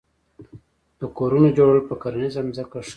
[0.99, 2.87] د کورونو جوړول په کرنیزه ځمکه ښه دي؟